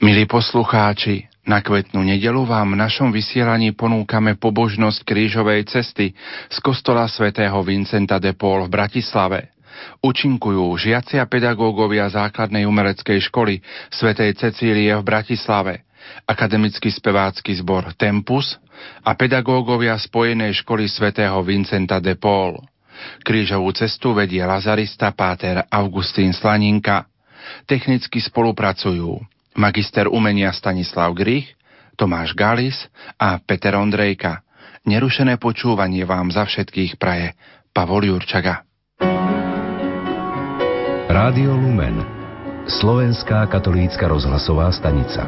[0.00, 6.16] Milí poslucháči, na kvetnú nedelu vám v našom vysielaní ponúkame pobožnosť krížovej cesty
[6.48, 9.52] z kostola svätého Vincenta de Paul v Bratislave.
[10.00, 13.60] Učinkujú žiaci a pedagógovia základnej umeleckej školy
[13.92, 15.84] svätej Cecílie v Bratislave,
[16.24, 18.56] akademický spevácky zbor Tempus
[19.04, 22.56] a pedagógovia Spojenej školy svätého Vincenta de Paul.
[23.20, 27.04] Krížovú cestu vedie lazarista páter Augustín Slaninka.
[27.68, 31.54] Technicky spolupracujú magister umenia Stanislav Grich,
[31.96, 32.76] Tomáš Galis
[33.20, 34.42] a Peter Ondrejka.
[34.88, 37.36] Nerušené počúvanie vám za všetkých praje
[37.76, 38.64] Pavol Jurčaga.
[41.10, 42.00] Rádio Lumen
[42.70, 45.26] Slovenská katolícka rozhlasová stanica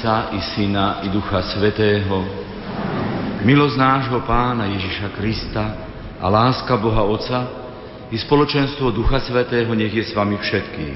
[0.00, 2.24] Otca i Syna i Ducha Svetého,
[3.44, 5.64] milosť nášho Pána Ježiša Krista
[6.16, 7.44] a láska Boha Otca
[8.08, 10.94] i spoločenstvo Ducha Svetého nech je s vami všetkým.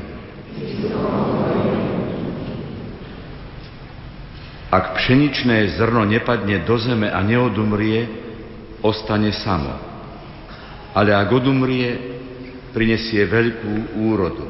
[4.72, 8.09] Ak pšeničné zrno nepadne do zeme a neodumrie,
[8.81, 9.84] ostane samo.
[10.97, 11.92] Ale ak odumrie,
[12.72, 14.48] prinesie veľkú úrodu.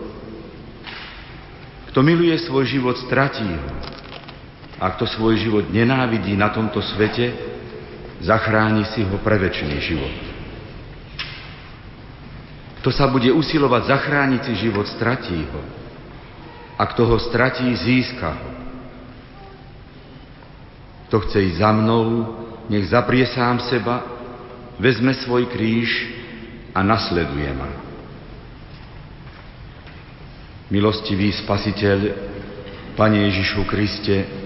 [1.90, 3.94] Kto miluje svoj život, stratí ho.
[4.84, 7.32] A kto svoj život nenávidí na tomto svete,
[8.20, 10.16] zachráni si ho pre väčší život.
[12.84, 15.62] Kto sa bude usilovať zachrániť si život, stratí ho.
[16.76, 18.50] A kto ho stratí, získa ho.
[21.08, 22.04] Kto chce ísť za mnou,
[22.68, 24.04] nech zaprie sám seba,
[24.76, 25.88] vezme svoj kríž
[26.76, 27.72] a nasleduje ma.
[30.68, 31.98] Milostivý Spasiteľ,
[33.00, 34.43] Pane Ježišu Kriste,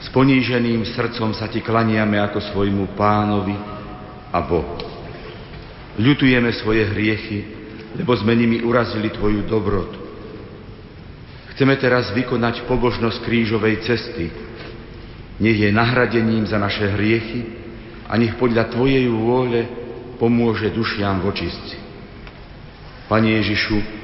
[0.00, 3.56] s poníženým srdcom sa Ti klaniame ako svojmu pánovi
[4.32, 4.80] a Bohu.
[6.00, 7.38] Ľutujeme svoje hriechy,
[8.00, 10.00] lebo sme nimi urazili Tvoju dobrotu.
[11.52, 14.32] Chceme teraz vykonať pobožnosť krížovej cesty.
[15.40, 17.44] Nech je nahradením za naše hriechy
[18.08, 19.68] a nech podľa Tvojej vôle
[20.16, 21.76] pomôže dušiam v očistci.
[23.08, 24.00] Pane Ježišu,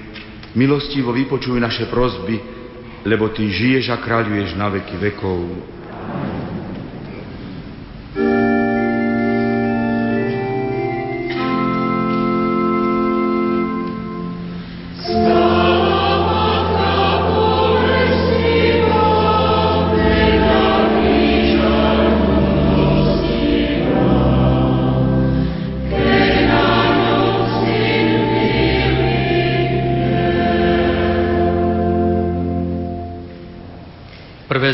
[0.56, 2.40] Milostivo vypočuj naše prozby,
[3.04, 5.75] lebo Ty žiješ a kráľuješ na veky vekov.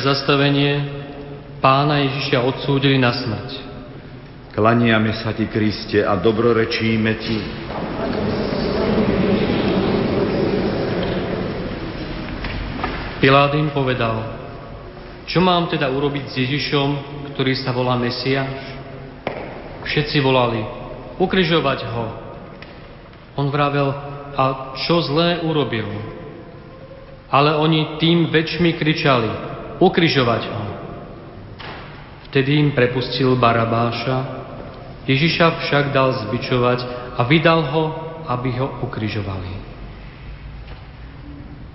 [0.02, 0.82] Zastavenie
[1.62, 3.50] pána Ježišia odsúdili na smrť.
[4.52, 7.38] Klaniame sa ti, Kriste, a dobrorečíme ti.
[13.22, 14.18] Pilát im povedal,
[15.30, 16.88] čo mám teda urobiť s Ježišom,
[17.32, 18.74] ktorý sa volá Mesiáš?
[19.86, 20.58] Všetci volali,
[21.22, 22.06] ukryžovať ho.
[23.38, 23.94] On vravel,
[24.34, 25.86] a čo zlé urobil?
[27.30, 29.51] Ale oni tým väčšmi kričali,
[29.82, 30.64] ukryžovať ho.
[32.30, 34.42] Vtedy im prepustil Barabáša,
[35.02, 36.78] Ježiša však dal zbičovať
[37.18, 37.84] a vydal ho,
[38.30, 39.50] aby ho ukryžovali.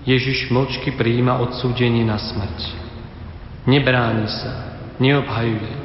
[0.07, 2.59] Ježiš mlčky prijíma odsúdenie na smrť.
[3.68, 5.75] Nebráni sa, neobhajuje.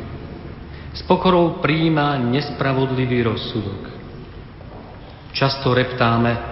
[0.94, 3.90] S pokorou prijíma nespravodlivý rozsudok.
[5.34, 6.51] Často reptáme,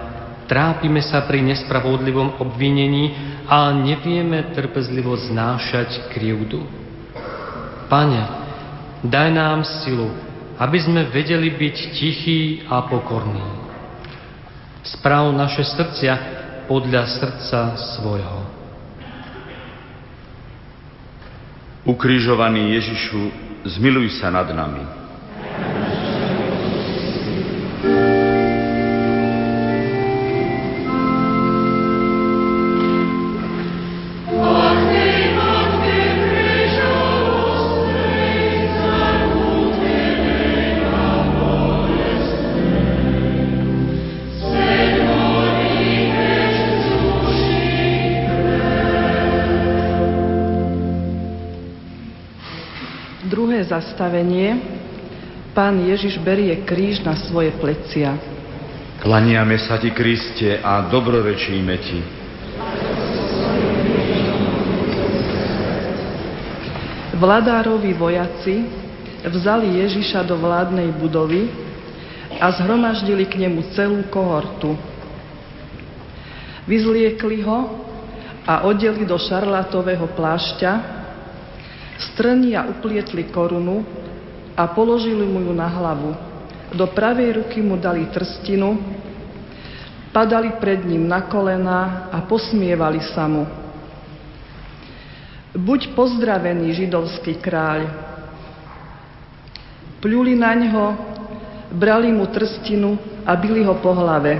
[0.51, 3.15] trápime sa pri nespravodlivom obvinení
[3.47, 6.67] a nevieme trpezlivo znášať krivdu.
[7.87, 8.23] Pane,
[8.99, 10.11] daj nám silu,
[10.59, 13.47] aby sme vedeli byť tichí a pokorní.
[14.83, 16.13] Správ naše srdcia
[16.67, 18.43] podľa srdca svojho.
[21.87, 23.21] Ukrižovaný Ježišu,
[23.71, 24.83] zmiluj sa nad nami.
[53.71, 54.59] Zastavenie,
[55.55, 58.19] pán Ježiš berie kríž na svoje plecia.
[58.99, 61.99] Klaniame sa ti, Kriste, a dobrorečíme ti.
[67.15, 68.65] Vladárovi vojaci
[69.23, 71.47] vzali Ježiša do vládnej budovy
[72.41, 74.73] a zhromaždili k nemu celú kohortu.
[76.65, 77.85] Vyzliekli ho
[78.45, 81.00] a odeli do šarlátového plášťa,
[82.01, 83.85] Strnia uplietli korunu
[84.57, 86.11] a položili mu ju na hlavu.
[86.73, 88.79] Do pravej ruky mu dali trstinu,
[90.09, 93.45] padali pred ním na kolená a posmievali sa mu.
[95.51, 97.91] Buď pozdravený, židovský kráľ.
[99.99, 100.85] Pľuli na ňo,
[101.75, 102.95] brali mu trstinu
[103.27, 104.39] a byli ho po hlave.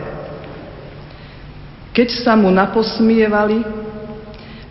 [1.92, 3.60] Keď sa mu naposmievali,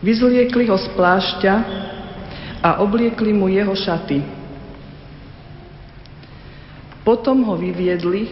[0.01, 1.55] vyzliekli ho z plášťa
[2.61, 4.21] a obliekli mu jeho šaty.
[7.01, 8.29] Potom ho vyviedli,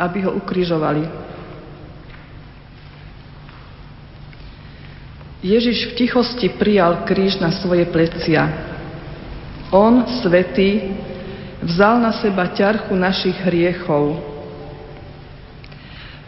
[0.00, 1.04] aby ho ukrižovali.
[5.38, 8.48] Ježiš v tichosti prijal kríž na svoje plecia.
[9.70, 10.98] On, svetý,
[11.62, 14.18] vzal na seba ťarchu našich hriechov.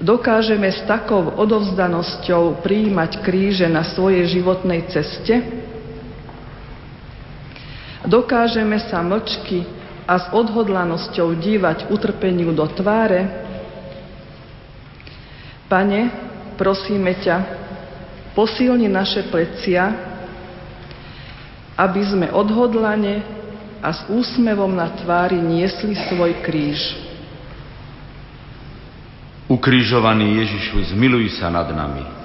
[0.00, 5.42] Dokážeme s takou odovzdanosťou prijímať kríže na svojej životnej ceste?
[8.04, 9.64] Dokážeme sa mlčky
[10.08, 13.28] a s odhodlanosťou dívať utrpeniu do tváre?
[15.68, 16.10] Pane,
[16.56, 17.36] prosíme ťa,
[18.32, 19.92] posilni naše plecia,
[21.76, 23.22] aby sme odhodlane
[23.80, 26.80] a s úsmevom na tvári niesli svoj kríž.
[29.48, 32.19] Ukrižovaný Ježišu, zmiluj sa nad nami.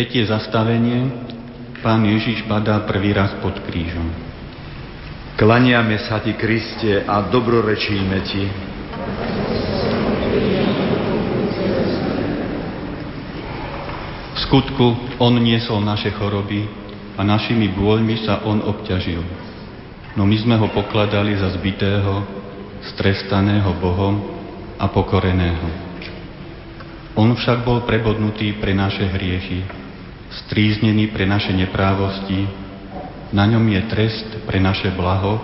[0.00, 1.12] Tretie zastavenie
[1.84, 4.08] pán Ježiš padá prvý raz pod krížom.
[5.36, 8.48] Klaniame sa ti, Kriste, a dobrorečíme ti.
[14.32, 16.64] V skutku on niesol naše choroby
[17.16, 19.20] a našimi bôľmi sa on obťažil.
[20.16, 22.24] No my sme ho pokladali za zbitého,
[22.96, 24.16] strestaného Bohom
[24.80, 25.92] a pokoreného.
[27.20, 29.79] On však bol prebodnutý pre naše hriechy,
[30.30, 32.46] stríznený pre naše neprávosti,
[33.30, 35.38] na ňom je trest pre naše blaho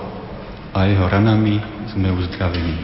[0.75, 1.63] a jeho ranami
[1.95, 2.79] sme uzdravení.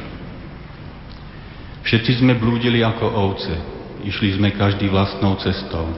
[1.83, 3.55] Všetci sme blúdili ako ovce,
[4.07, 5.91] išli sme každý vlastnou cestou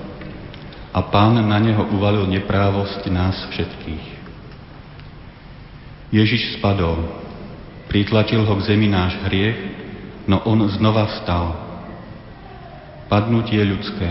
[0.94, 4.06] a pán na neho uvalil neprávosť nás všetkých.
[6.14, 7.04] Ježiš spadol,
[7.90, 9.58] pritlačil ho k zemi náš hriech,
[10.24, 11.64] no on znova vstal
[13.04, 14.08] Padnúť je ľudské,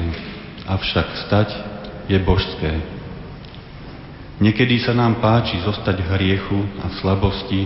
[0.70, 1.73] avšak vstať
[2.08, 2.84] je božské.
[4.44, 7.62] Niekedy sa nám páči zostať v hriechu a v slabosti,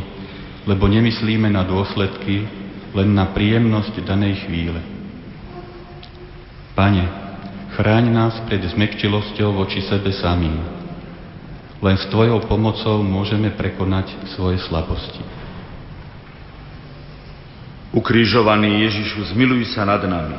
[0.67, 2.44] lebo nemyslíme na dôsledky,
[2.91, 4.77] len na príjemnosť danej chvíle.
[6.77, 7.03] Pane,
[7.74, 10.60] chráň nás pred zmekčilosťou voči sebe samým.
[11.77, 15.22] Len s Tvojou pomocou môžeme prekonať svoje slabosti.
[17.94, 20.38] Ukrižovaný Ježišu, zmiluj sa nad nami.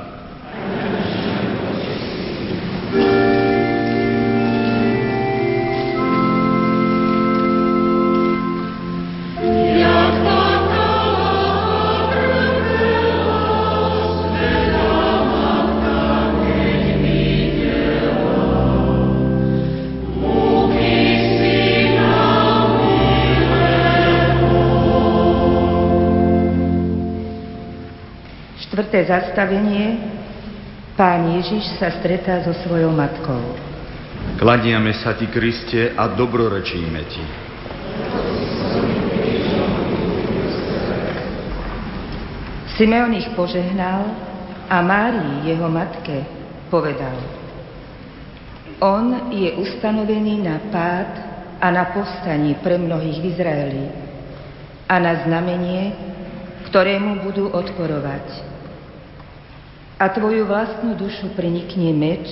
[28.88, 30.00] Štvrté zastavenie.
[30.97, 33.37] Pán Ježiš sa stretá so svojou matkou.
[34.40, 37.25] Klaniame sa Ti, Kriste, a dobrorečíme Ti.
[42.80, 44.09] Simeon ich požehnal
[44.73, 46.25] a Márii, jeho matke,
[46.73, 47.21] povedal
[48.80, 51.11] On je ustanovený na pád
[51.61, 53.85] a na povstanie pre mnohých v Izraeli
[54.88, 55.92] a na znamenie,
[56.73, 58.49] ktorému budú odporovať
[59.98, 62.26] a tvoju vlastnú dušu prenikne meč,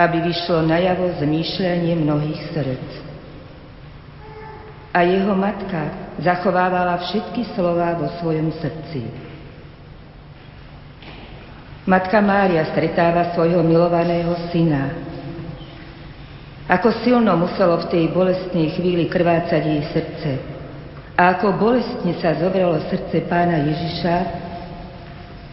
[0.00, 2.90] aby vyšlo najavo zmýšľanie mnohých srdc.
[4.96, 9.04] A jeho matka zachovávala všetky slová vo svojom srdci.
[11.84, 14.88] Matka Mária stretáva svojho milovaného syna.
[16.64, 20.30] Ako silno muselo v tej bolestnej chvíli krvácať jej srdce.
[21.12, 24.14] A ako bolestne sa zobralo srdce pána Ježiša,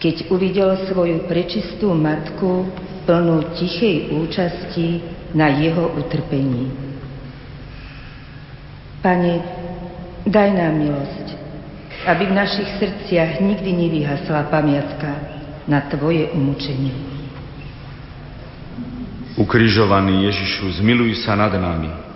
[0.01, 2.65] keď uvidel svoju prečistú matku
[3.05, 5.05] plnú tichej účasti
[5.37, 6.73] na jeho utrpení.
[9.05, 9.33] Pane,
[10.25, 11.25] daj nám milosť,
[12.09, 15.09] aby v našich srdciach nikdy nevyhasla pamiatka
[15.69, 16.93] na Tvoje umúčenie.
[19.37, 22.10] Ukrižovaný Ježišu, zmiluj sa nad nami.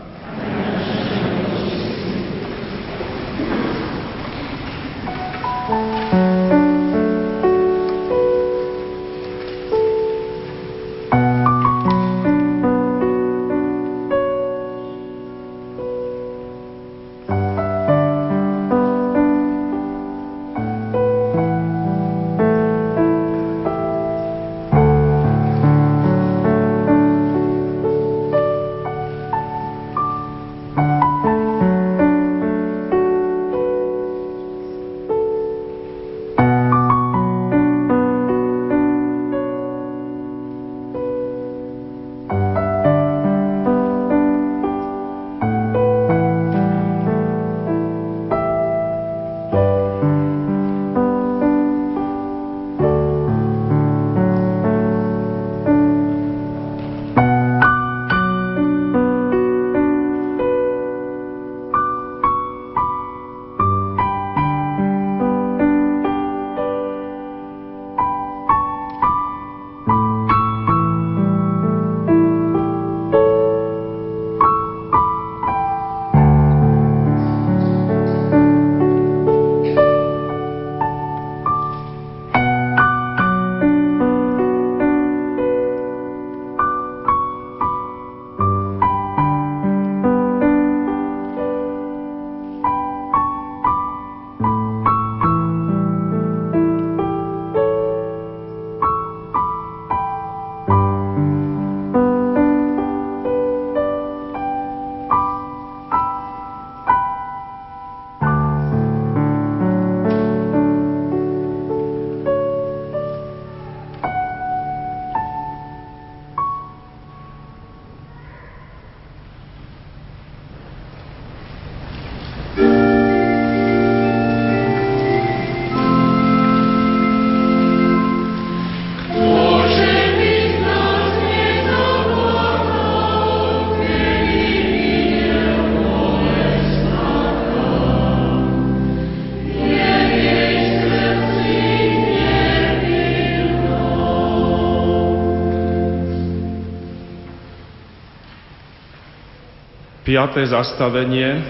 [150.16, 151.44] Piaté zastavenie.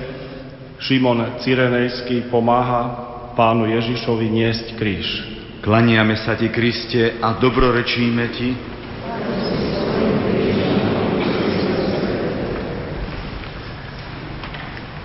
[0.81, 2.97] Šimon Cyrenejský pomáha
[3.37, 5.05] pánu Ježišovi niesť kríž.
[5.61, 8.57] Klaniame sa ti, Kriste, a dobrorečíme ti,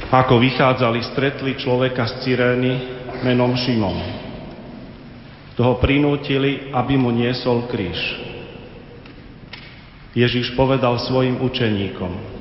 [0.09, 2.73] Ako vychádzali, stretli človeka z Cyrény
[3.29, 4.01] menom Šimon.
[5.61, 8.01] Toho prinútili, aby mu niesol kríž.
[10.17, 12.40] Ježiš povedal svojim učeníkom,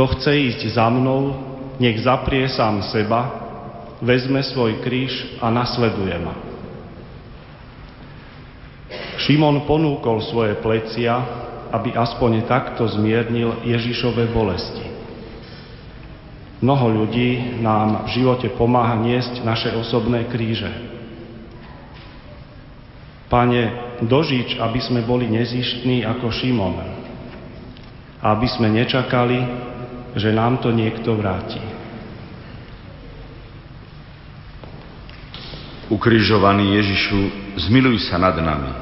[0.00, 1.36] kto chce ísť za mnou,
[1.76, 3.20] nech zaprie sám seba,
[4.00, 5.12] vezme svoj kríž
[5.44, 6.40] a nasleduje ma.
[9.20, 11.20] Šimon ponúkol svoje plecia,
[11.68, 14.88] aby aspoň takto zmiernil Ježišove bolesti.
[16.64, 20.72] Mnoho ľudí nám v živote pomáha niesť naše osobné kríže.
[23.28, 23.62] Pane,
[24.00, 26.80] dožič, aby sme boli nezištní ako Šimon.
[28.24, 29.68] Aby sme nečakali,
[30.14, 31.62] že nám to niekto vráti.
[35.90, 37.20] Ukrižovaný Ježišu,
[37.58, 38.72] zmiluj sa nad nami.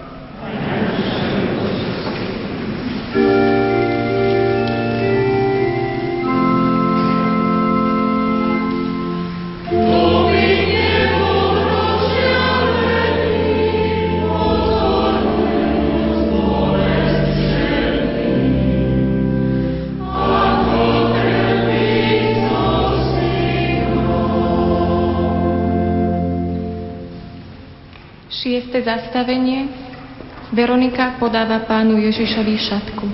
[28.78, 29.66] Šieste zastavenie.
[30.54, 33.06] Veronika podáva pánu Ježišovi šatku.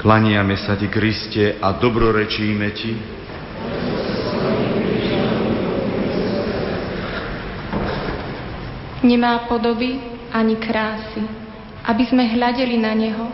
[0.00, 2.96] Klaniame sa ti, Kriste, a dobrorečíme ti.
[9.04, 10.00] Nemá podoby
[10.32, 11.28] ani krásy,
[11.84, 13.28] aby sme hľadeli na neho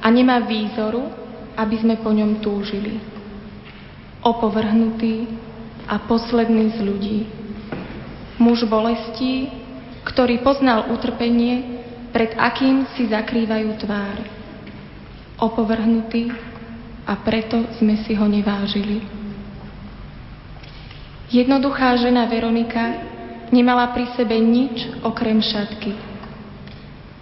[0.00, 1.04] a nemá výzoru,
[1.52, 2.96] aby sme po ňom túžili.
[4.24, 5.28] Opovrhnutý
[5.84, 7.18] a posledný z ľudí.
[8.40, 9.57] Muž bolestí
[10.08, 14.16] ktorý poznal utrpenie, pred akým si zakrývajú tvár.
[15.36, 16.32] Opovrhnutý
[17.04, 19.04] a preto sme si ho nevážili.
[21.28, 23.04] Jednoduchá žena Veronika
[23.52, 25.92] nemala pri sebe nič okrem šatky.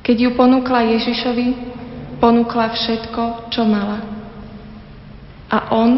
[0.06, 1.48] Keď ju ponúkla Ježišovi,
[2.22, 4.06] ponúkla všetko, čo mala.
[5.50, 5.90] A on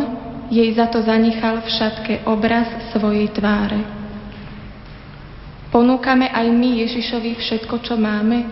[0.48, 3.98] jej za to zanechal v šatke obraz svojej tváre.
[5.69, 8.49] Ponúkame aj my Ježišovi všetko, čo máme?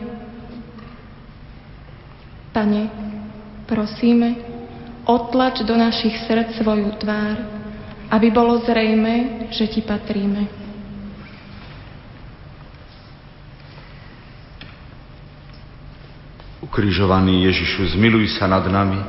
[2.53, 2.83] Pane,
[3.65, 4.37] prosíme,
[5.09, 7.37] otlač do našich srdc svoju tvár,
[8.13, 10.45] aby bolo zrejme, že Ti patríme.
[16.61, 19.01] Ukrižovaný Ježišu, zmiluj sa nad nami,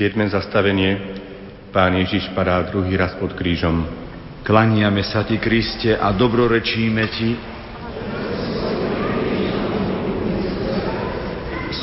[0.00, 0.96] Siedme zastavenie.
[1.76, 3.84] Pán Ježiš padá druhý raz pod krížom.
[4.48, 7.30] Klaniame sa Ti, Kriste, a dobrorečíme Ti.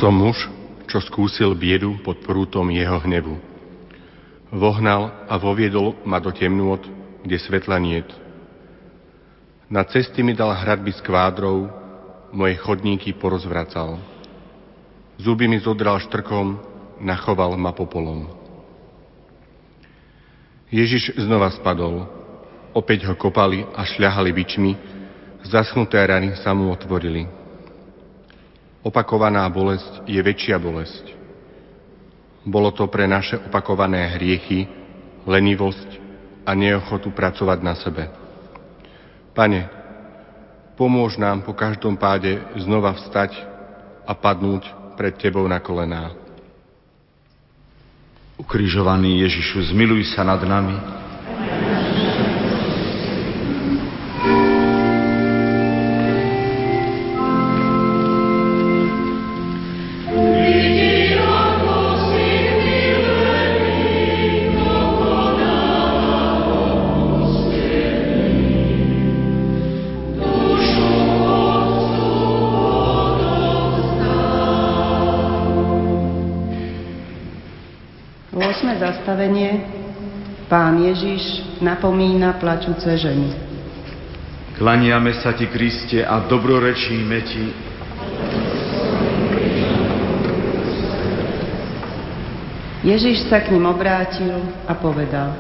[0.01, 0.49] Som muž,
[0.89, 3.37] čo skúsil biedu pod prútom jeho hnevu.
[4.49, 6.81] Vohnal a voviedol ma do temnôt,
[7.21, 8.09] kde svetla niet.
[9.69, 11.69] Na cesty mi dal hradby s kvádrov,
[12.33, 14.01] moje chodníky porozvracal.
[15.21, 18.29] Zuby mi zodral štrkom, nachoval ma popolom.
[20.67, 22.03] Ježiš znova spadol.
[22.75, 24.71] Opäť ho kopali a šľahali bičmi,
[25.47, 27.25] zaschnuté rany sa mu otvorili.
[28.85, 31.05] Opakovaná bolesť je väčšia bolesť.
[32.47, 34.69] Bolo to pre naše opakované hriechy,
[35.25, 35.89] lenivosť
[36.47, 38.07] a neochotu pracovať na sebe.
[39.35, 39.67] Pane,
[40.79, 43.35] pomôž nám po každom páde znova vstať
[44.07, 44.63] a padnúť
[44.95, 46.26] pred Tebou na kolená.
[48.37, 50.96] Ukrižovaný Ježišu, zmiluj sa nad nami.
[80.87, 81.23] Ježiš
[81.59, 83.35] napomína plačúce ženy.
[84.55, 87.45] Klaniame sa Ti, Kriste, a dobrorečíme Ti.
[92.87, 94.31] Ježiš sa k ním obrátil
[94.63, 95.35] a povedal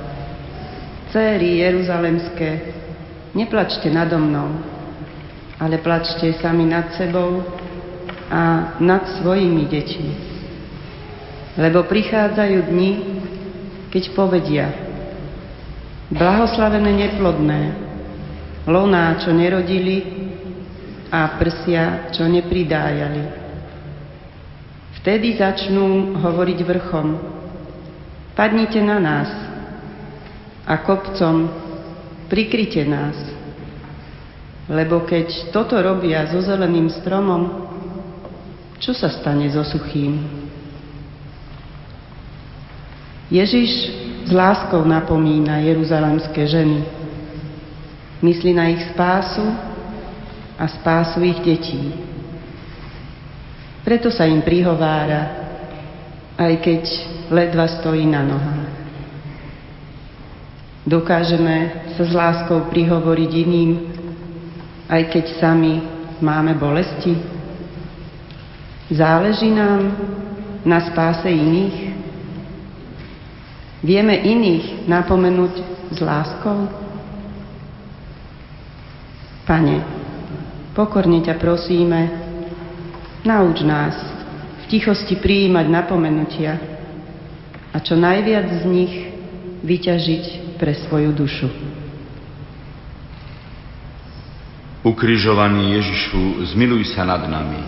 [1.15, 2.75] Céry Jeruzalemské,
[3.31, 4.51] neplačte nado mnou,
[5.55, 7.39] ale plačte sami nad sebou
[8.27, 10.13] a nad svojimi deťmi.
[11.55, 12.91] Lebo prichádzajú dni,
[13.95, 14.86] keď povedia
[16.07, 17.61] Blahoslavené neplodné,
[18.63, 20.03] loná, čo nerodili
[21.11, 23.23] a prsia, čo nepridájali.
[25.03, 27.37] Vtedy začnú hovoriť vrchom
[28.37, 29.33] Padnite na nás
[30.61, 31.49] a kopcom
[32.29, 33.17] prikryte nás.
[34.69, 37.65] Lebo keď toto robia so zeleným stromom,
[38.77, 40.21] čo sa stane so suchým?
[43.33, 43.89] Ježiš
[44.27, 46.83] s láskou napomína jeruzalemské ženy.
[48.19, 49.47] Myslí na ich spásu
[50.59, 51.95] a spásu ich detí.
[53.87, 55.47] Preto sa im prihovára,
[56.35, 56.83] aj keď
[57.31, 58.67] ledva stojí na nohách.
[60.83, 63.71] Dokážeme sa s láskou prihovoriť iným,
[64.91, 65.79] aj keď sami
[66.19, 67.15] máme bolesti?
[68.91, 69.87] Záleží nám
[70.67, 71.86] na spáse iných?
[73.85, 75.53] Vieme iných napomenúť
[75.93, 76.65] s láskou?
[79.45, 79.77] Pane,
[80.73, 81.99] pokorne ťa prosíme,
[83.23, 83.95] nauč nás
[84.63, 86.57] v tichosti prijímať napomenutia
[87.71, 88.93] a čo najviac z nich
[89.61, 91.47] vyťažiť pre svoju dušu.
[94.81, 97.61] Ukrižovaný Ježišu, zmiluj sa nad nami.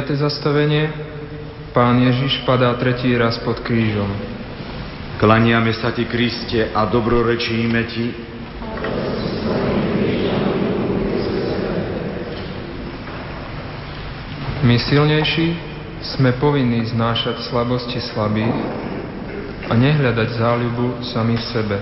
[0.00, 0.88] Deviate zastavenie.
[1.76, 4.08] Pán Ježiš padá tretí raz pod krížom.
[5.20, 8.06] Klaniame sa Ti, Kriste, a dobrorečíme Ti,
[14.64, 15.52] My silnejší
[16.16, 18.56] sme povinní znášať slabosti slabých
[19.68, 21.76] a nehľadať záľubu sami v sebe.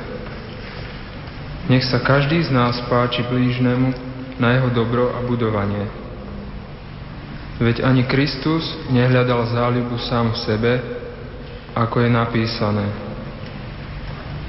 [1.71, 3.95] Nech sa každý z nás páči blížnemu
[4.43, 6.08] na jeho dobro a budovanie.
[7.59, 10.73] Veď ani Kristus nehľadal záľubu sám v sebe,
[11.75, 12.87] ako je napísané.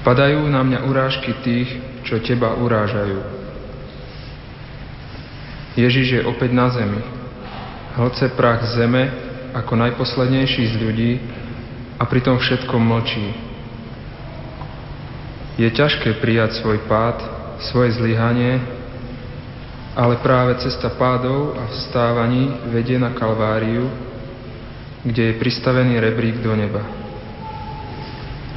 [0.06, 1.70] Padajú na mňa urážky tých,
[2.06, 3.20] čo teba urážajú.
[5.74, 7.02] Ježiš je opäť na zemi.
[7.98, 9.10] Hlce prach zeme
[9.58, 11.12] ako najposlednejší z ľudí
[11.98, 13.28] a pritom všetko mlčí.
[15.60, 17.20] Je ťažké prijať svoj pád,
[17.74, 18.79] svoje zlyhanie,
[19.96, 23.90] ale práve cesta pádov a vstávaní vedie na Kalváriu,
[25.04, 26.84] kde je pristavený rebrík do neba.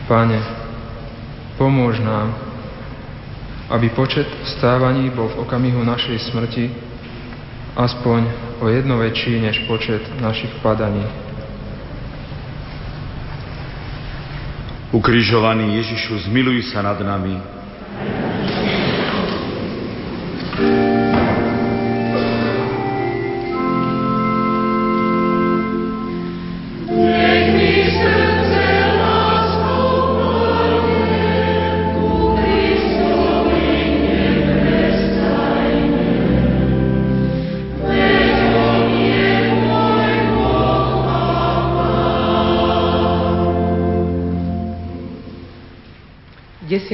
[0.09, 0.43] Pane,
[1.57, 2.35] pomôž nám,
[3.71, 6.65] aby počet vstávaní bol v okamihu našej smrti
[7.73, 8.21] aspoň
[8.61, 11.07] o jedno väčší než počet našich padaní.
[14.93, 17.52] Ukrižovaný Ježišu, zmiluj sa nad nami.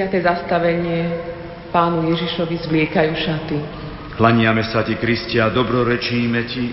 [0.09, 1.05] Desiate zastavenie
[1.69, 3.57] pánu Ježišovi zvliekajú šaty.
[4.17, 6.73] Klaniame sa ti, Kristia, dobrorečíme ti.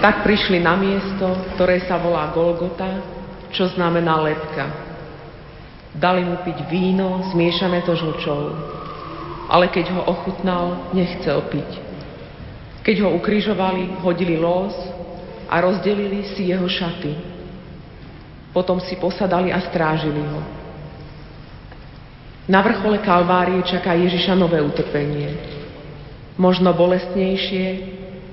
[0.00, 3.04] Tak prišli na miesto, ktoré sa volá Golgota,
[3.52, 4.64] čo znamená lepka.
[5.92, 8.48] Dali mu piť víno zmiešané to žlčou,
[9.52, 11.68] ale keď ho ochutnal, nechcel piť.
[12.80, 14.72] Keď ho ukrižovali, hodili los
[15.52, 17.31] a rozdelili si jeho šaty.
[18.52, 20.40] Potom si posadali a strážili ho.
[22.48, 25.32] Na vrchole Kalvárie čaká Ježiša nové utrpenie.
[26.36, 27.66] Možno bolestnejšie,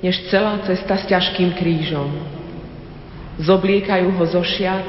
[0.04, 2.10] než celá cesta s ťažkým krížom.
[3.40, 4.88] Zobliekajú ho zo šiat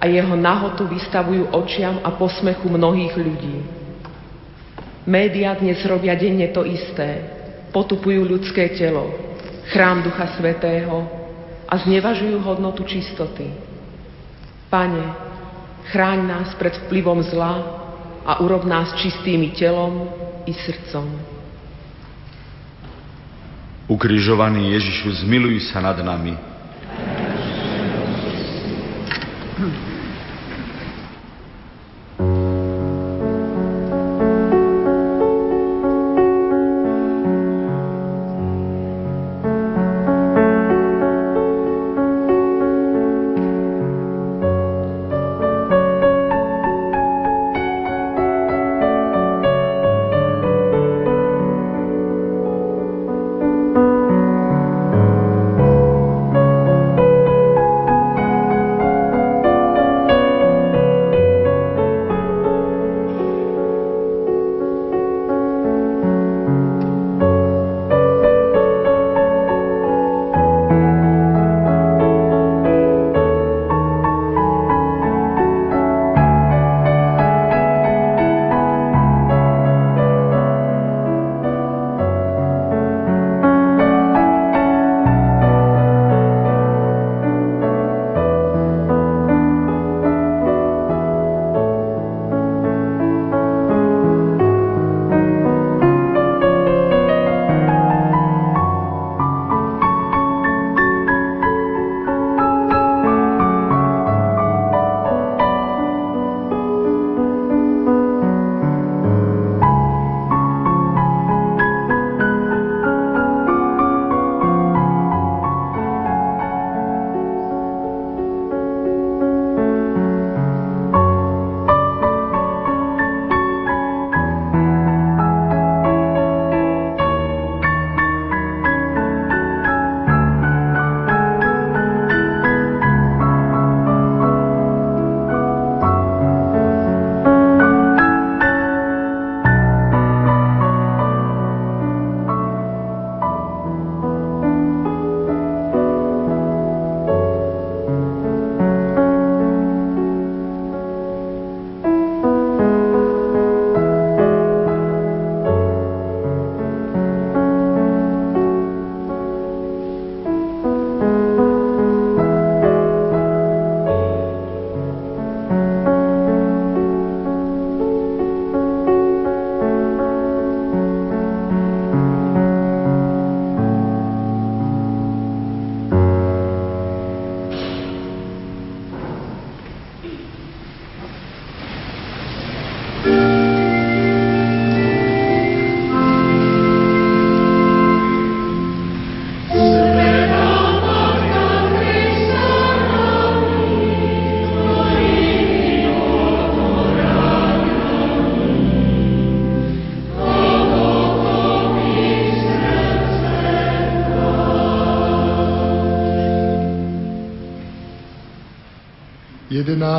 [0.00, 3.56] a jeho nahotu vystavujú očiam a posmechu mnohých ľudí.
[5.08, 7.24] Média dnes robia denne to isté.
[7.72, 9.14] Potupujú ľudské telo,
[9.70, 11.06] chrám Ducha Svetého
[11.64, 13.69] a znevažujú hodnotu čistoty.
[14.70, 15.02] Pane,
[15.90, 17.54] chráň nás pred vplyvom zla
[18.22, 20.06] a urob nás čistými telom
[20.46, 21.10] i srdcom.
[23.90, 26.49] Ukrižovaný Ježišu, zmiluj sa nad nami.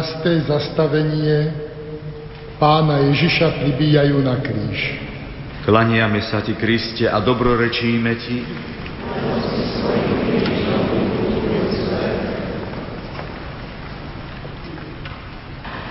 [0.02, 1.54] Jedenácté zastavenie
[2.58, 4.98] pána Ježiša pribíjajú na kríž.
[5.62, 8.42] Klaniame sa ti, Kriste, a dobrorečíme ti.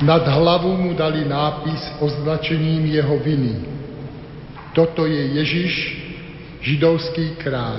[0.01, 3.63] Nad hlavu mu dali nápis označením jeho viny.
[4.75, 5.73] Toto je Ježiš,
[6.67, 7.79] židovský kráľ.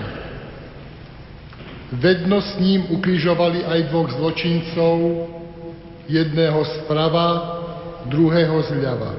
[1.92, 4.96] Vedno s ním ukrižovali aj dvoch zločincov,
[6.12, 7.28] jedného zprava,
[8.12, 9.12] druhého zľava.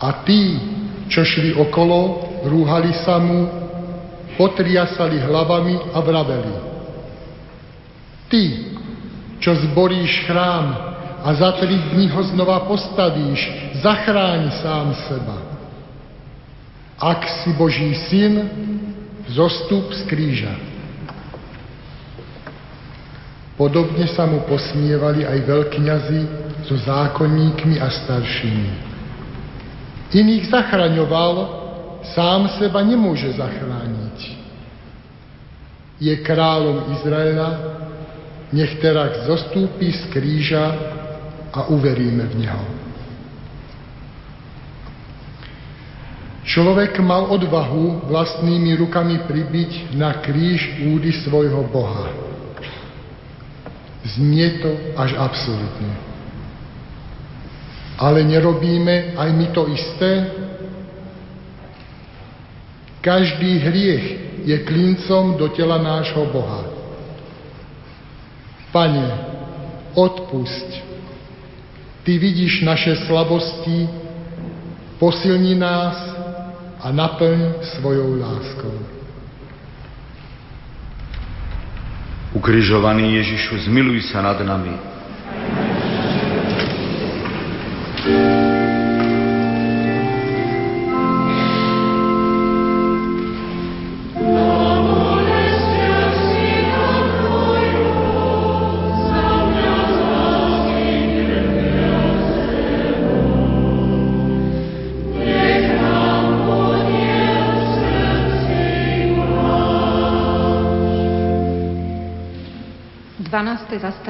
[0.00, 0.58] A tí,
[1.12, 3.48] čo šli okolo, rúhali sa mu,
[4.34, 6.54] potriasali hlavami a vraveli.
[8.28, 8.44] Ty,
[9.38, 10.66] čo zboríš chrám
[11.24, 13.40] a za tri dní ho znova postavíš,
[13.80, 15.38] zachráň sám seba.
[16.98, 18.48] Ak si Boží syn,
[19.28, 20.73] zostup z kríža.
[23.54, 26.20] Podobne sa mu posmievali aj veľkňazi
[26.66, 28.70] so zákonníkmi a staršími.
[30.14, 31.34] Iných zachraňoval,
[32.14, 34.18] sám seba nemôže zachrániť.
[36.02, 37.50] Je kráľom Izraela,
[38.50, 40.66] nech teraz zostúpi z kríža
[41.54, 42.64] a uveríme v Neho.
[46.44, 52.33] Človek mal odvahu vlastnými rukami pribiť na kríž údy svojho Boha.
[54.04, 55.96] Znie to až absurdne.
[57.96, 60.10] Ale nerobíme aj my to isté?
[63.00, 64.04] Každý hriech
[64.44, 66.68] je klincom do tela nášho Boha.
[68.72, 69.08] Pane,
[69.94, 70.68] odpusť.
[72.04, 73.88] Ty vidíš naše slabosti,
[75.00, 75.96] posilni nás
[76.80, 78.93] a naplň svojou láskou.
[82.34, 84.93] Ukrižovaný Ježišu, zmiluj sa nad nami.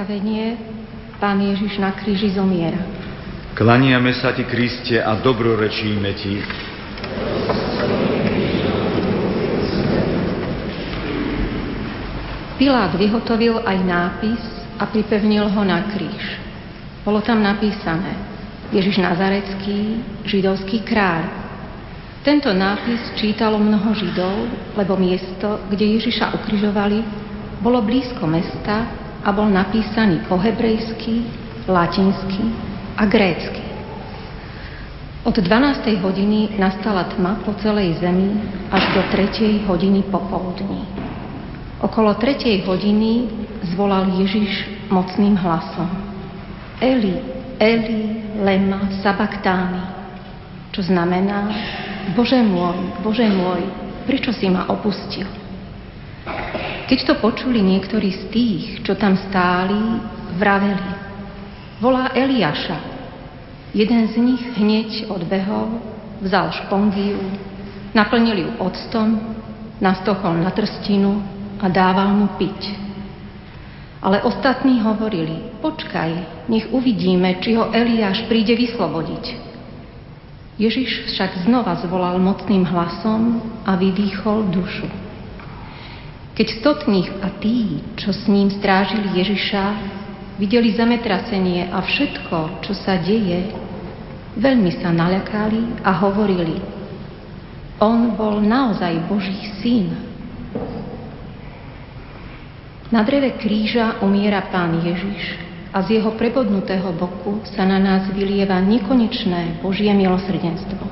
[0.05, 0.61] Zastavenie
[1.16, 2.76] Pán Ježiš na kríži zomiera.
[3.57, 6.34] Klaniame sa Ti, Kriste, a dobrorečíme Ti.
[12.61, 14.42] Pilát vyhotovil aj nápis
[14.76, 16.36] a pripevnil ho na kríž.
[17.00, 18.12] Bolo tam napísané
[18.76, 21.32] Ježiš Nazarecký, židovský kráľ.
[22.20, 24.36] Tento nápis čítalo mnoho židov,
[24.76, 27.00] lebo miesto, kde Ježiša ukrižovali,
[27.64, 31.25] bolo blízko mesta, a bol napísaný po hebrejsky,
[31.64, 32.45] latinsky
[33.01, 33.64] a grécky.
[35.25, 36.05] Od 12.
[36.05, 38.37] hodiny nastala tma po celej zemi
[38.68, 39.64] až do 3.
[39.64, 40.85] hodiny popoludní.
[41.81, 42.68] Okolo 3.
[42.68, 43.33] hodiny
[43.72, 45.89] zvolal Ježiš mocným hlasom.
[46.85, 47.16] Eli,
[47.57, 49.81] Eli, lema sabaktáni,
[50.77, 51.49] čo znamená
[52.12, 53.64] Bože môj, Bože môj,
[54.05, 55.43] prečo si ma opustil?
[56.85, 60.05] Keď to počuli niektorí z tých, čo tam stáli,
[60.37, 60.91] vraveli.
[61.80, 62.76] Volá Eliáša.
[63.72, 65.80] Jeden z nich hneď odbehol,
[66.20, 67.18] vzal špongiu,
[67.97, 69.16] naplnil ju octom,
[69.80, 71.24] nastochol na trstinu
[71.57, 72.76] a dával mu piť.
[74.05, 79.24] Ale ostatní hovorili, počkaj, nech uvidíme, či ho Eliáš príde vyslobodiť.
[80.61, 85.03] Ježiš však znova zvolal mocným hlasom a vydýchol dušu.
[86.35, 89.64] Keď stotných a tí, čo s ním strážili Ježiša,
[90.35, 93.55] videli zametrasenie a všetko, čo sa deje,
[94.35, 96.59] veľmi sa naľakali a hovorili,
[97.78, 99.95] on bol naozaj Boží syn.
[102.91, 105.39] Na dreve kríža umiera pán Ježiš
[105.70, 110.82] a z jeho prebodnutého boku sa na nás vylieva nekonečné Božie milosrdenstvo.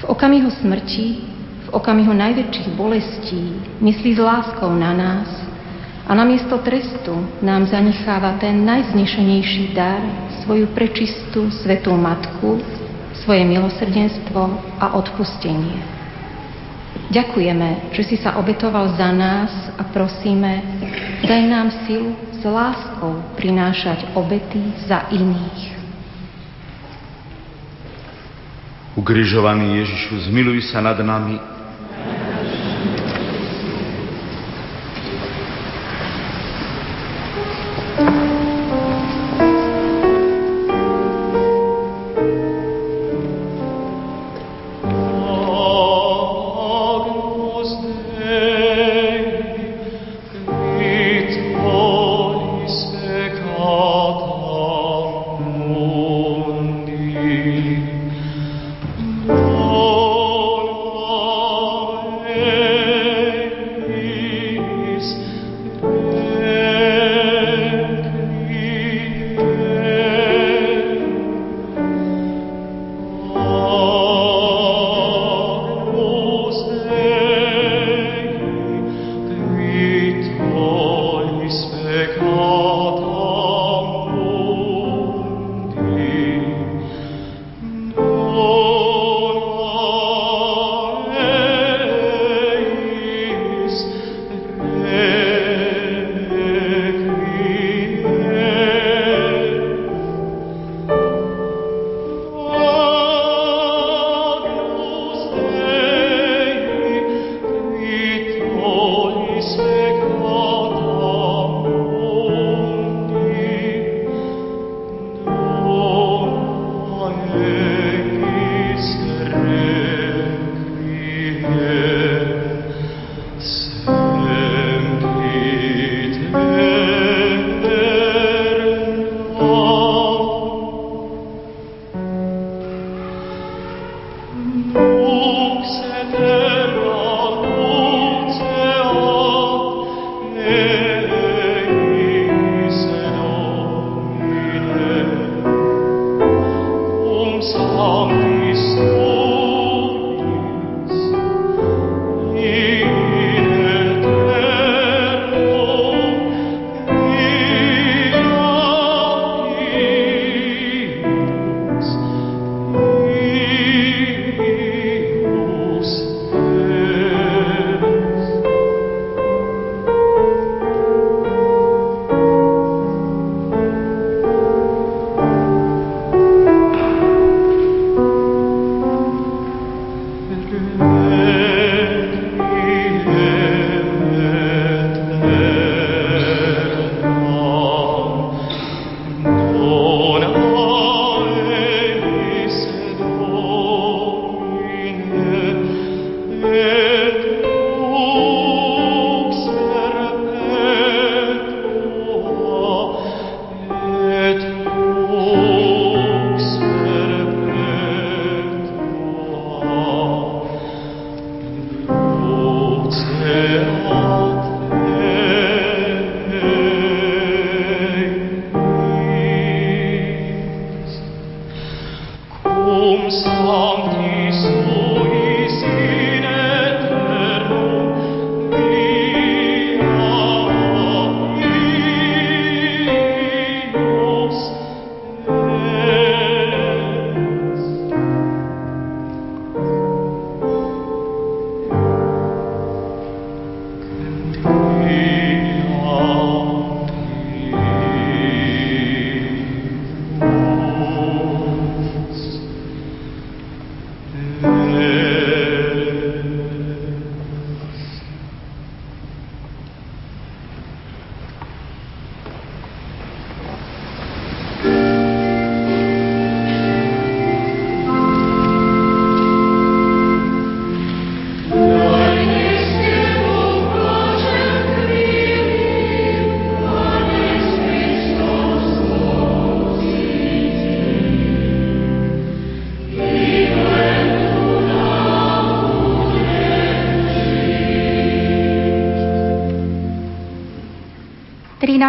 [0.00, 1.35] V okamihu smrti
[1.66, 5.26] v okamihu najväčších bolestí myslí s láskou na nás
[6.06, 9.98] a namiesto trestu nám zanecháva ten najznešenejší dar,
[10.46, 12.62] svoju prečistú svetú matku,
[13.26, 14.42] svoje milosrdenstvo
[14.78, 15.82] a odpustenie.
[17.10, 20.62] Ďakujeme, že si sa obetoval za nás a prosíme,
[21.26, 25.74] daj nám silu s láskou prinášať obety za iných.
[28.94, 31.55] Ukrižovaný Ježišu, zmiluj sa nad nami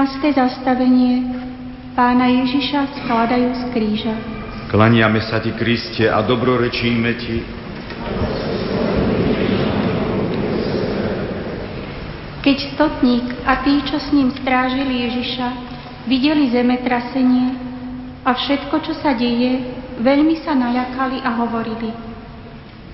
[0.08, 0.40] 13.
[0.40, 1.36] zastavenie
[1.92, 4.16] Pána Ježiša skladajú z kríža.
[4.72, 7.38] Klaniame sa Ti, Kriste, a dobrorečíme Ti.
[12.40, 15.48] Keď stotník a tí, čo s ním strážili Ježiša,
[16.08, 17.60] videli zemetrasenie
[18.24, 19.60] a všetko, čo sa deje,
[20.00, 21.92] veľmi sa naľakali a hovorili.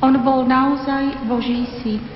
[0.02, 2.13] On bol naozaj Boží syn.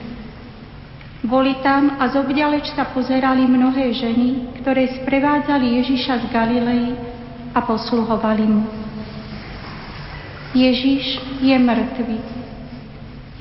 [1.28, 6.96] Boli tam a zobďaleč sa pozerali mnohé ženy, ktoré sprevádzali Ježiša z Galilei
[7.52, 8.64] a posluhovali mu.
[10.56, 12.18] Ježiš je mŕtvy.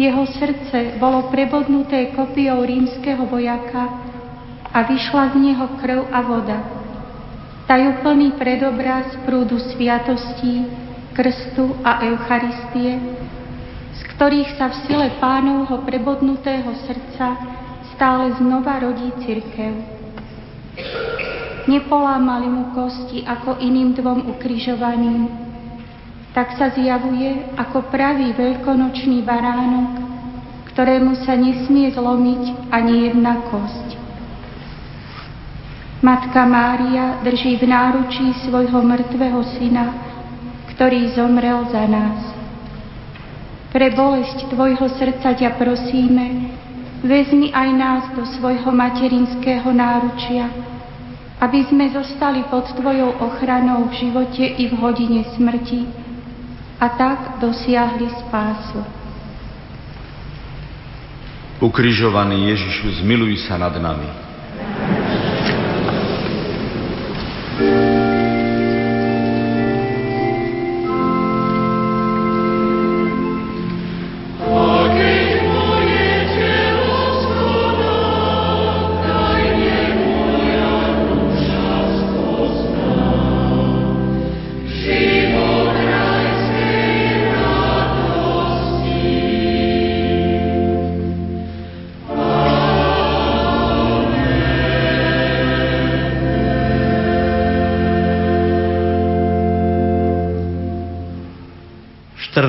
[0.02, 3.86] Jeho srdce bolo prebodnuté kopiou rímskeho vojaka
[4.74, 6.58] a vyšla z neho krv a voda.
[7.70, 10.66] Tajúplný predobraz prúdu sviatostí,
[11.14, 12.98] krstu a Eucharistie,
[13.94, 17.55] z ktorých sa v sile pánovho prebodnutého srdca
[17.96, 19.72] stále znova rodí církev.
[21.66, 25.26] Nepolámali mu kosti ako iným dvom ukrižovaným,
[26.36, 30.04] tak sa zjavuje ako pravý veľkonočný baránok,
[30.70, 33.88] ktorému sa nesmie zlomiť ani jedna kosť.
[36.04, 39.86] Matka Mária drží v náručí svojho mŕtvého syna,
[40.76, 42.20] ktorý zomrel za nás.
[43.72, 46.55] Pre bolesť Tvojho srdca ťa prosíme,
[47.06, 50.50] Vezmi aj nás do svojho materinského náručia,
[51.38, 55.86] aby sme zostali pod Tvojou ochranou v živote i v hodine smrti
[56.82, 58.82] a tak dosiahli spásu.
[61.62, 64.25] Ukrižovaný Ježišu, zmiluj sa nad nami.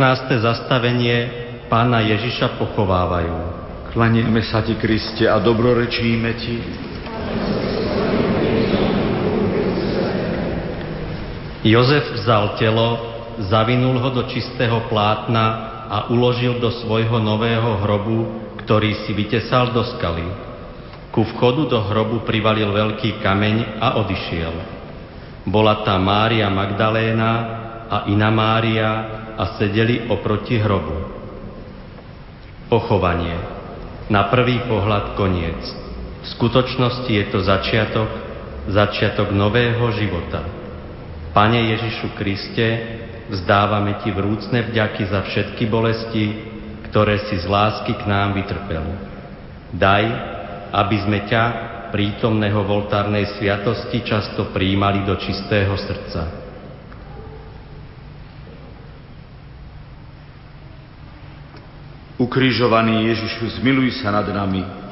[0.08, 0.40] 14.
[0.40, 1.28] zastavenie
[1.68, 3.36] pána Ježiša pochovávajú.
[3.92, 6.56] Klanieme sa ti, Kriste, a dobrorečíme ti.
[11.68, 12.88] Jozef vzal telo,
[13.52, 18.20] zavinul ho do čistého plátna a uložil do svojho nového hrobu,
[18.64, 20.24] ktorý si vytesal do skaly.
[21.12, 24.56] Ku vchodu do hrobu privalil veľký kameň a odišiel.
[25.52, 27.32] Bola tam Mária Magdaléna
[27.92, 31.14] a iná Mária, a sedeli oproti hrobu.
[32.68, 33.38] Pochovanie.
[34.10, 35.62] Na prvý pohľad koniec.
[36.24, 38.10] V skutočnosti je to začiatok,
[38.68, 40.44] začiatok nového života.
[41.32, 42.68] Pane Ježišu Kriste,
[43.30, 46.26] vzdávame Ti vrúcne vďaky za všetky bolesti,
[46.90, 48.84] ktoré si z lásky k nám vytrpel.
[49.76, 50.06] Daj,
[50.72, 51.44] aby sme ťa,
[51.92, 56.47] prítomného v oltárnej sviatosti, často príjmali do čistého srdca.
[62.18, 64.87] Ukrižovaný Ježišu, zmiluj sa nad nami.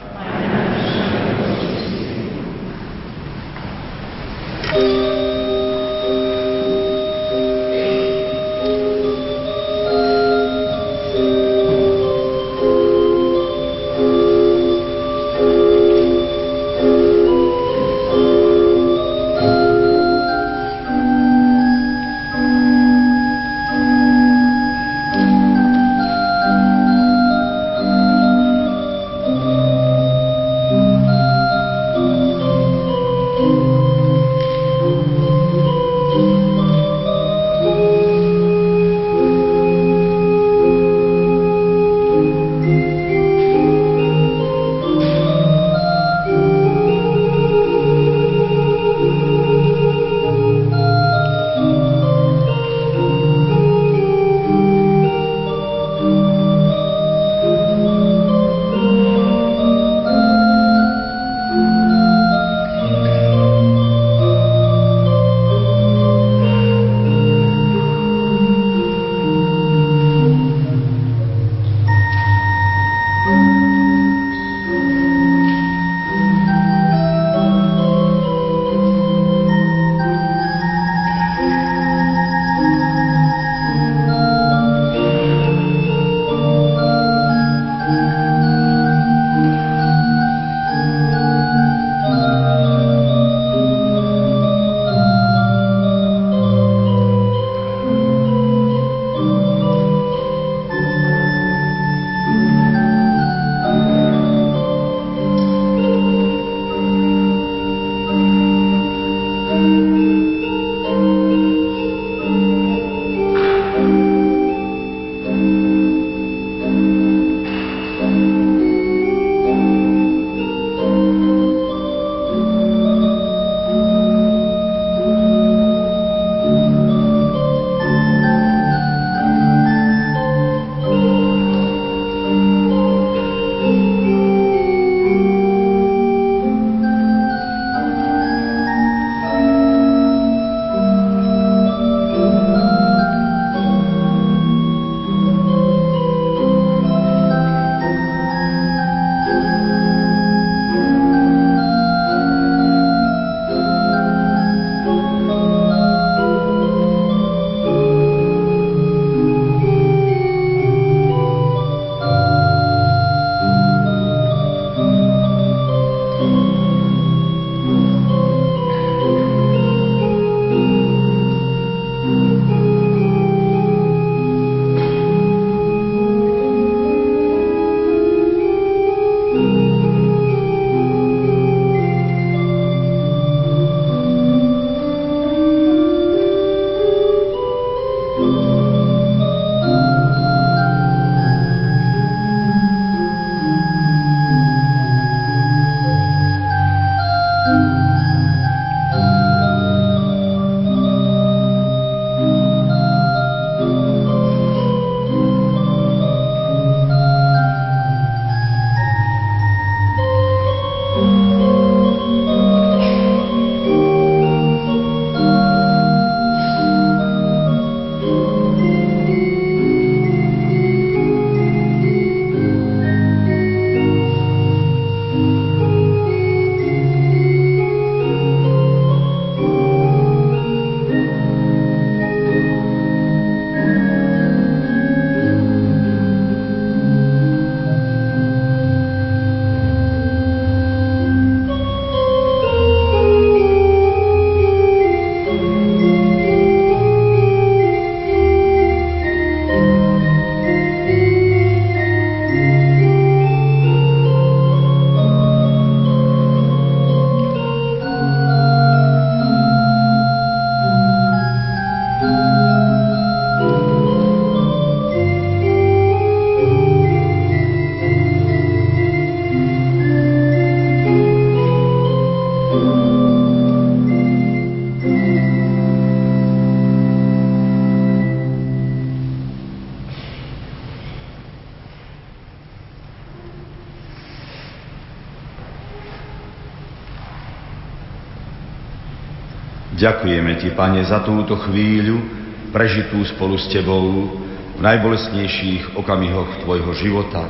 [289.86, 292.02] Ďakujeme Ti, Pane, za túto chvíľu,
[292.50, 294.18] prežitú spolu s Tebou
[294.58, 297.22] v najbolesnejších okamihoch Tvojho života.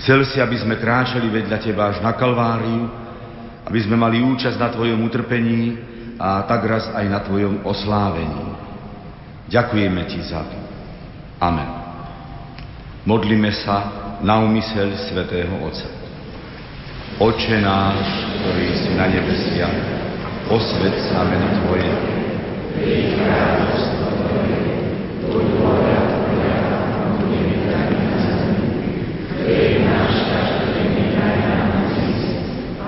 [0.00, 2.88] Chcel si, aby sme kráčali vedľa Teba až na Kalváriu,
[3.68, 5.76] aby sme mali účasť na Tvojom utrpení
[6.16, 8.48] a tak raz aj na Tvojom oslávení.
[9.52, 10.56] Ďakujeme Ti za to.
[11.36, 11.68] Amen.
[13.04, 13.76] Modlíme sa
[14.24, 15.84] na umysel Svetého Otca.
[17.20, 18.08] Oče náš,
[18.40, 19.97] ktorý si na nebesiach,
[20.48, 21.92] osved sa meno Tvoje.
[22.72, 23.20] Príď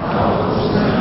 [0.00, 0.98] a odpúsť nám.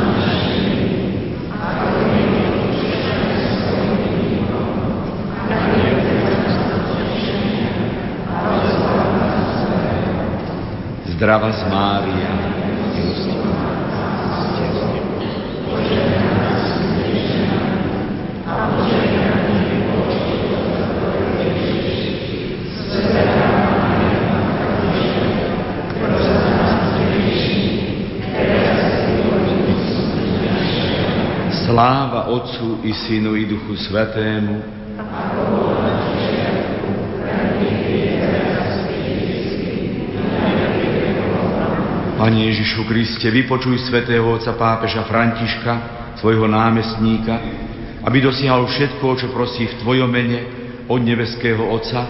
[11.20, 12.32] Zdrava z Mária,
[12.96, 13.60] milostivá,
[14.24, 14.96] s Tebou.
[15.68, 16.64] Požehnaj nás,
[16.96, 17.60] Ježiša,
[18.48, 20.32] a požehnaný je Boží
[22.72, 25.28] Svetá Mária, Matka Božia,
[26.00, 26.72] pros za nás
[27.04, 31.52] hriešných, teraz i v hodinu smrti našej.
[31.80, 34.60] Sláva Otcu i Synu i Duchu Svetému.
[42.20, 45.72] Pane Ježišu Kriste, vypočuj svätého otca pápeža Františka,
[46.20, 47.40] svojho námestníka,
[48.04, 50.40] aby dosiahol všetko, čo prosí v Tvojom mene
[50.84, 52.04] od nebeského Otca,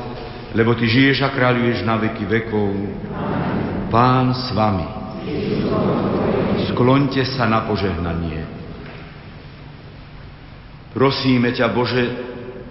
[0.50, 2.74] lebo Ty žiješ a kráľuješ na veky vekov.
[3.86, 4.90] Pán s vami.
[6.74, 8.29] Skloňte sa na požehnanie.
[10.90, 12.02] Prosíme ťa, Bože,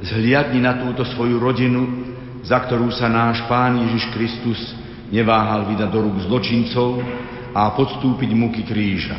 [0.03, 2.11] zhliadni na túto svoju rodinu,
[2.43, 4.59] za ktorú sa náš Pán Ježiš Kristus
[5.11, 7.03] neváhal vydať do rúk zločincov
[7.51, 9.17] a podstúpiť muky kríža,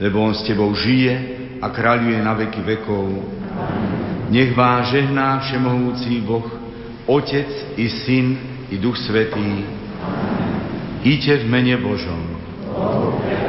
[0.00, 1.14] lebo On s Tebou žije
[1.60, 3.06] a kráľuje na veky vekov.
[4.28, 6.46] Nech vás žehná Všemohúci Boh,
[7.06, 8.26] Otec i Syn
[8.70, 9.64] i Duch Svetý.
[11.06, 12.22] Iďte v mene Božom.
[12.76, 13.45] Milí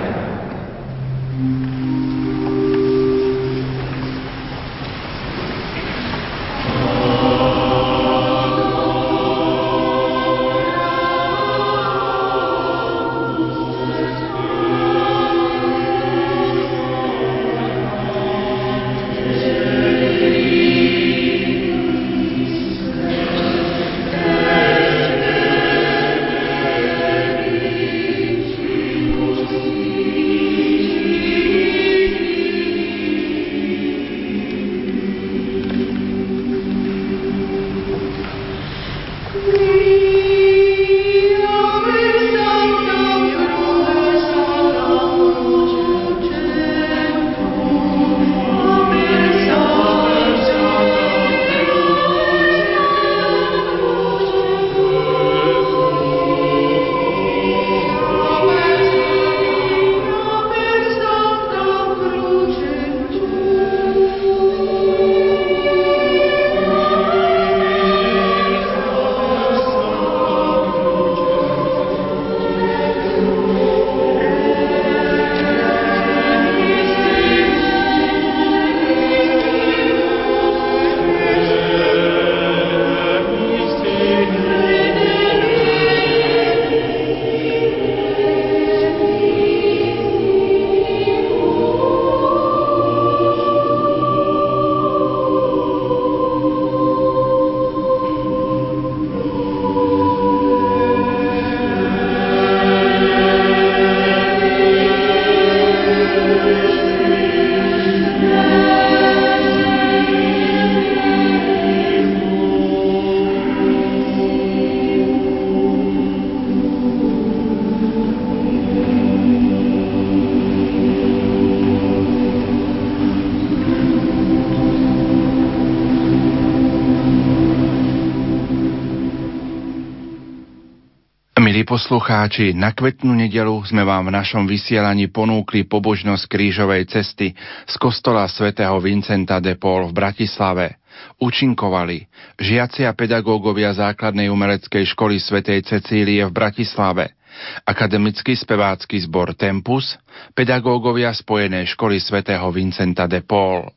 [131.78, 137.38] poslucháči, na kvetnú nedelu sme vám v našom vysielaní ponúkli pobožnosť krížovej cesty
[137.70, 140.82] z kostola svätého Vincenta de Paul v Bratislave.
[141.22, 142.10] Učinkovali
[142.42, 147.14] žiaci a pedagógovia základnej umeleckej školy svätej Cecílie v Bratislave,
[147.62, 150.02] akademický spevácky zbor Tempus,
[150.34, 153.70] pedagógovia Spojenej školy svätého Vincenta de Paul.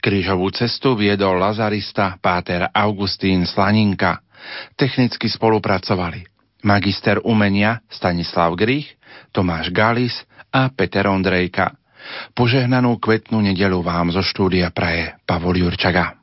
[0.00, 4.24] Krížovú cestu viedol lazarista páter Augustín Slaninka.
[4.72, 6.31] Technicky spolupracovali
[6.62, 8.94] magister umenia Stanislav Grich,
[9.34, 10.14] Tomáš Galis
[10.54, 11.74] a Peter Ondrejka.
[12.34, 16.18] Požehnanú kvetnú nedelu vám zo štúdia praje Pavol Jurčaga.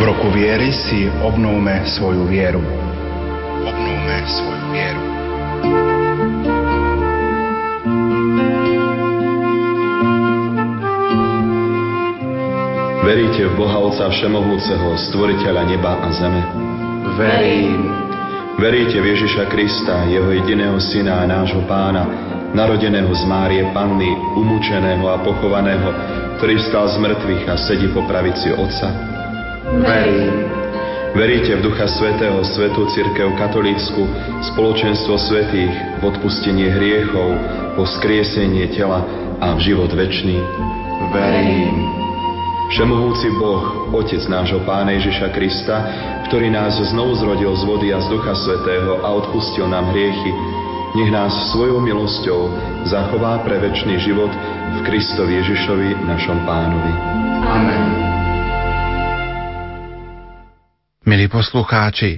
[0.00, 2.64] V roku viery si obnovme svoju vieru.
[3.60, 5.02] Obnovme svoju vieru.
[13.00, 16.42] Veríte v Boha Otca Všemohúceho, Stvoriteľa neba a zeme?
[17.16, 17.88] Verím.
[18.60, 22.04] Veríte v Ježiša Krista, Jeho jediného Syna a nášho Pána,
[22.52, 25.88] narodeného z Márie Panny, umúčeného a pochovaného,
[26.36, 28.92] ktorý vstal z mŕtvych a sedí po pravici Otca?
[29.80, 30.44] Verím.
[31.16, 34.04] Veríte v Ducha Svetého, Svetú Církev Katolícku,
[34.52, 37.32] spoločenstvo svetých, v odpustenie hriechov,
[37.80, 39.08] po skriesenie tela
[39.40, 40.36] a v život večný?
[41.16, 42.09] Verím.
[42.70, 45.76] Všemohúci Boh, Otec nášho Pána Ježiša Krista,
[46.30, 50.30] ktorý nás znovu zrodil z vody a z Ducha Svetého a odpustil nám hriechy,
[50.94, 52.40] nech nás svojou milosťou
[52.86, 54.30] zachová pre večný život
[54.74, 56.92] v Kristovi Ježišovi, našom Pánovi.
[57.42, 57.82] Amen.
[61.06, 62.16] Milí poslucháči,